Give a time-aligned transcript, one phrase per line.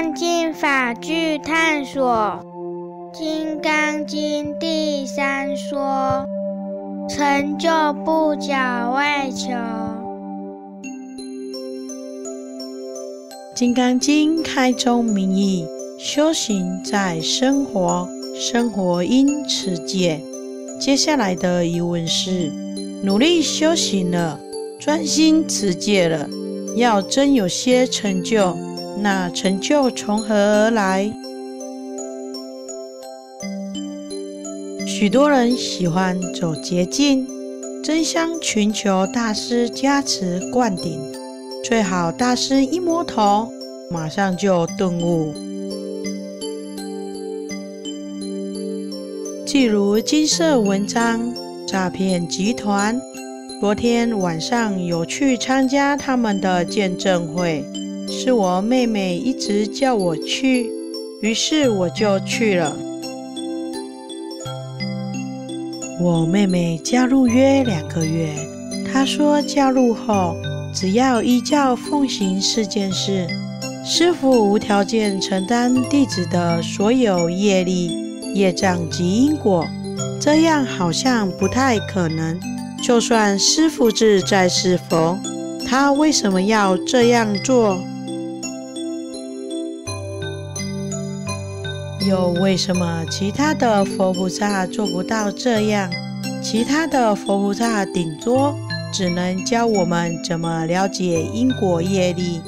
[0.00, 2.02] 观经法句探索，
[3.18, 6.24] 《金刚经》第三说：
[7.06, 7.68] 成就
[8.02, 9.50] 不假外求。
[13.54, 15.66] 《金刚经》开宗明义：
[15.98, 20.18] 修行在生活，生活因持戒。
[20.80, 22.50] 接下来的疑问是：
[23.02, 24.40] 努力修行了，
[24.78, 26.26] 专心持戒了，
[26.74, 28.56] 要真有些成就？
[28.98, 31.10] 那成就从何而来？
[34.86, 37.26] 许多人喜欢走捷径，
[37.82, 41.00] 争相寻求大师加持灌顶，
[41.64, 43.48] 最好大师一摸头，
[43.90, 45.32] 马上就顿悟。
[49.46, 51.32] 譬如金色文章
[51.66, 53.00] 诈骗集团，
[53.60, 57.64] 昨天晚上有去参加他们的见证会。
[58.22, 60.70] 是我妹妹一直叫我去，
[61.22, 62.76] 于是我就去了。
[65.98, 68.34] 我妹妹加入约两个月，
[68.92, 70.36] 她说加入后
[70.70, 73.26] 只要依教奉行四件事，
[73.82, 77.90] 师傅无条件承担弟子的所有业力、
[78.34, 79.66] 业障及因果。
[80.20, 82.38] 这样好像不太可能。
[82.82, 85.18] 就算师傅自在是佛，
[85.66, 87.78] 他为什么要这样做？
[92.10, 95.88] 又为什么其他的佛菩萨做不到这样？
[96.42, 98.58] 其他的佛菩萨顶多
[98.92, 102.40] 只能教我们怎么了解因果业力，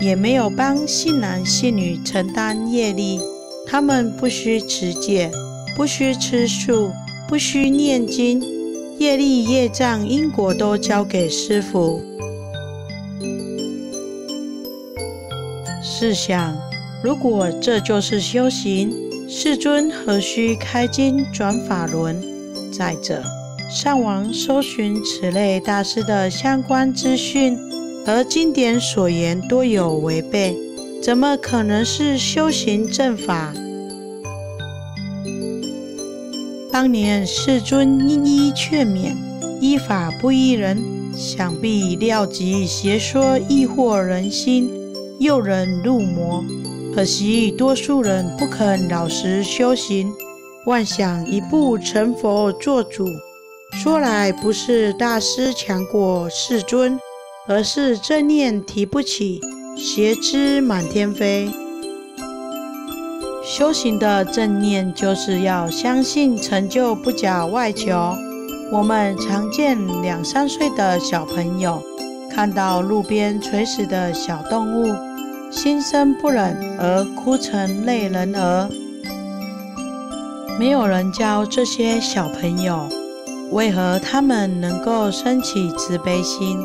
[0.00, 3.18] 也没有帮信男信女承担业力。
[3.66, 5.32] 他们不需持戒，
[5.76, 6.92] 不需吃素，
[7.26, 8.40] 不需念经，
[9.00, 12.00] 业力、业障、因果都交给师父。
[15.82, 16.56] 试想。
[17.00, 18.92] 如果这就是修行，
[19.30, 22.16] 世尊何须开经转法轮？
[22.72, 23.22] 再者，
[23.70, 27.54] 上网搜寻此类大师的相关资讯，
[28.06, 30.56] 和经典所言多有违背，
[31.02, 33.52] 怎么可能是修行正法？
[36.72, 38.14] 当年世尊一
[38.48, 39.14] 一劝勉，
[39.60, 40.82] 依法不依人，
[41.14, 44.70] 想必料及邪说易惑人心，
[45.20, 46.42] 诱人入魔。
[46.94, 50.12] 可惜，多数人不肯老实修行，
[50.66, 53.06] 妄想一步成佛做主。
[53.72, 56.98] 说来不是大师强过世尊，
[57.46, 59.40] 而是正念提不起，
[59.76, 61.48] 邪知满天飞。
[63.44, 68.14] 修行的正念就是要相信成就不假外求。
[68.72, 71.82] 我们常见两三岁的小朋友，
[72.30, 75.07] 看到路边垂死的小动物。
[75.50, 78.68] 心生不忍而哭成泪人儿，
[80.58, 82.86] 没有人教这些小朋友
[83.50, 86.58] 为何他们能够升起慈悲心，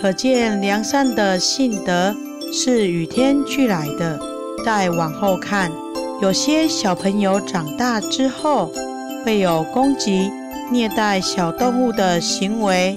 [0.00, 2.14] 可见良善的性德
[2.52, 4.18] 是与天俱来的。
[4.64, 5.70] 再往后看，
[6.20, 8.72] 有些小朋友长大之后
[9.24, 10.32] 会有攻击、
[10.72, 12.96] 虐待小动物的行为，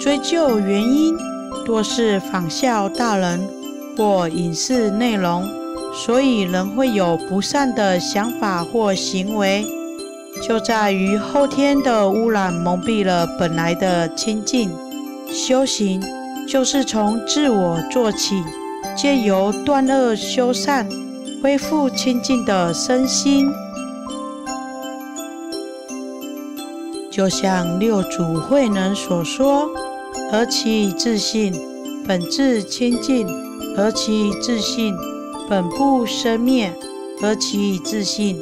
[0.00, 1.29] 追究原因。
[1.70, 3.48] 多是仿效大人
[3.96, 5.48] 或影视内容，
[5.94, 9.64] 所以人会有不善的想法或行为，
[10.42, 14.68] 就在于后天的污染蒙蔽了本来的清净。
[15.28, 16.02] 修行
[16.48, 18.42] 就是从自我做起，
[18.96, 20.88] 借由断恶修善，
[21.40, 23.48] 恢复清净的身心。
[27.12, 29.70] 就像六祖慧能所说。
[30.30, 31.52] 何其自信，
[32.06, 33.26] 本自清净；
[33.76, 34.94] 何其自信，
[35.48, 36.70] 本不生灭；
[37.20, 38.38] 何其自信，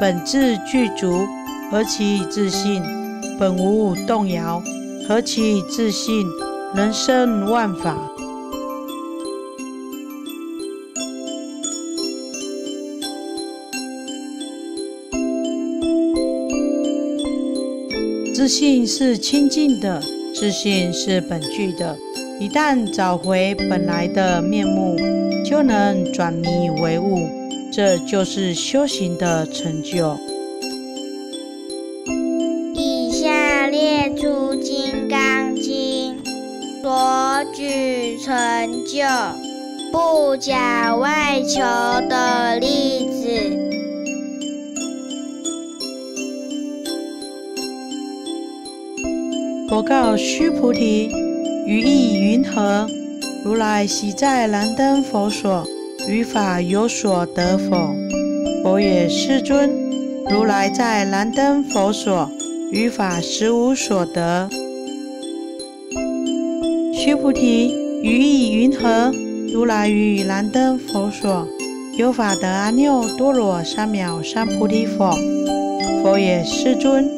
[0.00, 1.28] 本自具足；
[1.70, 2.82] 何其自信，
[3.38, 4.60] 本无动摇；
[5.06, 6.26] 何其自信，
[6.74, 7.96] 人生万法。
[18.34, 20.17] 自信是清净的。
[20.38, 21.98] 自信是本具的，
[22.38, 24.96] 一旦找回本来的面目，
[25.44, 27.28] 就能转迷为悟，
[27.72, 30.16] 这就是修行的成就。
[32.76, 36.16] 以下列出《金刚经》
[36.82, 38.32] 所举成
[38.84, 39.02] 就
[39.90, 41.58] 不假外求
[42.08, 43.07] 的例子。
[49.78, 51.08] 佛告须菩提：
[51.64, 52.84] 于意云何？
[53.44, 55.64] 如来昔在燃灯佛所，
[56.08, 57.94] 于法有所得否？
[58.64, 59.70] 佛也，世尊。
[60.28, 62.28] 如来在燃灯佛所，
[62.72, 64.50] 于法实无所得。
[66.92, 67.72] 须菩提，
[68.02, 69.12] 于意云何？
[69.52, 71.46] 如来于燃灯佛所，
[71.96, 75.12] 有法得阿耨多罗三藐三菩提否？
[76.02, 77.08] 佛也，世尊。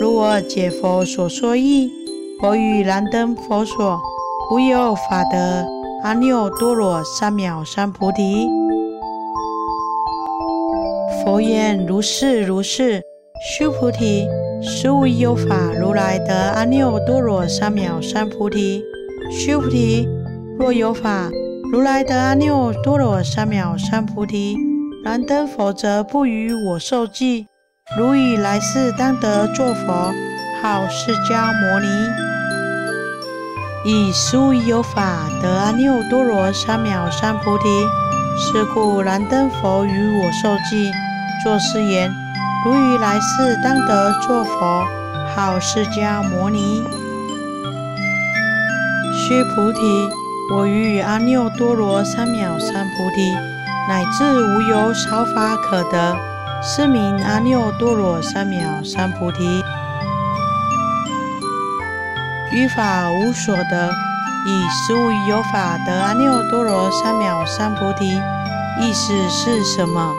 [0.00, 1.90] 如我解佛所说义，
[2.40, 4.00] 佛于燃灯佛所，
[4.52, 5.66] 无有法得
[6.04, 8.48] 阿耨多罗三藐三菩提。
[11.24, 13.02] 佛言：如是如是。
[13.40, 14.26] 须菩提，
[14.62, 18.84] 实无有法如来得阿耨多罗三藐三菩提。
[19.32, 20.08] 须菩提，
[20.58, 21.28] 若有法。
[21.72, 24.56] 如来得阿耨多罗三藐三菩提，
[25.04, 27.46] 燃灯佛则不与我受记。
[27.98, 30.12] 如以来世当得作佛，
[30.62, 31.86] 号释迦牟尼。
[33.84, 37.64] 以十无有法得阿耨多罗三藐三菩提，
[38.36, 40.90] 是故燃灯佛与我受记，
[41.42, 42.10] 作是言：
[42.64, 44.84] 如于来世当得作佛，
[45.34, 46.82] 号释迦牟尼。
[49.14, 49.80] 须菩提。
[50.50, 53.34] 我于阿耨多罗三藐三菩提，
[53.86, 56.16] 乃至无有少法可得，
[56.62, 59.62] 是名阿耨多罗三藐三菩提。
[62.52, 63.90] 于法无所得，
[64.46, 68.20] 以实无有法得阿耨多罗三藐三菩提。
[68.80, 70.14] 意思是什么？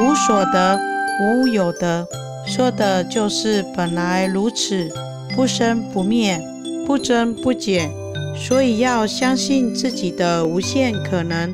[0.00, 0.78] 无所得，
[1.20, 2.06] 无有得，
[2.46, 4.88] 说的就是本来如此，
[5.34, 6.40] 不生不灭，
[6.86, 7.90] 不增不减。
[8.36, 11.52] 所以要相信自己的无限可能，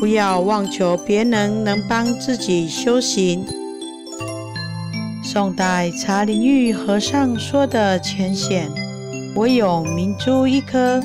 [0.00, 3.44] 不要妄求别人能帮自己修行。
[5.22, 8.70] 宋代茶林玉和尚说的浅显：
[9.34, 11.00] 我有明珠一颗，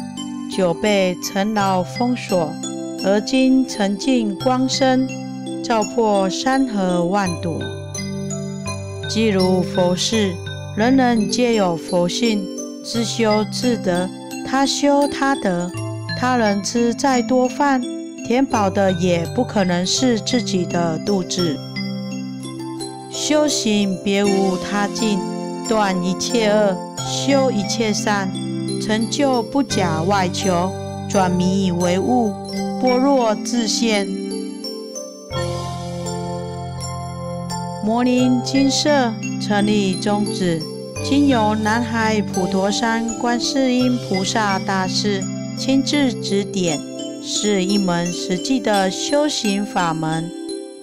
[0.56, 2.54] 久被尘劳封锁，
[3.06, 5.08] 而今沉净光生，
[5.64, 7.62] 照破山河万朵。
[9.10, 10.34] 即如佛事，
[10.76, 12.46] 人人皆有佛性，
[12.84, 14.10] 自修自得。
[14.46, 15.72] 他修他得，
[16.20, 17.82] 他人吃再多饭，
[18.26, 21.58] 填饱的也不可能是自己的肚子。
[23.10, 25.18] 修行别无他境，
[25.68, 28.30] 断一切恶，修一切善，
[28.82, 30.72] 成就不假外求，
[31.10, 32.34] 转迷为悟，
[32.82, 34.08] 般若自现。
[37.84, 40.62] 摩尼金色成立宗旨。
[41.06, 45.24] 经由南海普陀山观世音菩萨大士
[45.58, 46.78] 亲自指点，
[47.22, 50.30] 是一门实际的修行法门，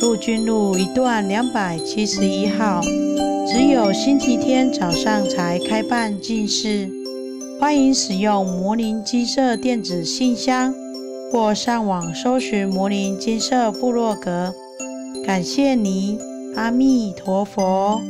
[0.00, 2.80] 陆军路一段两百七十一号。
[3.46, 6.88] 只有星期天早上才开办进士。
[7.58, 10.74] 欢迎使用魔林金色电子信箱
[11.32, 14.52] 或上网搜寻魔林金色部落格。
[15.24, 16.18] 感谢您，
[16.54, 18.00] 阿弥陀佛。